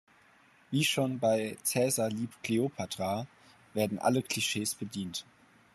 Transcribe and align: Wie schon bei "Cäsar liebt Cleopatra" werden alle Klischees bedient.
Wie 0.71 0.83
schon 0.83 1.19
bei 1.19 1.57
"Cäsar 1.61 2.09
liebt 2.09 2.41
Cleopatra" 2.41 3.27
werden 3.75 3.99
alle 3.99 4.23
Klischees 4.23 4.73
bedient. 4.73 5.27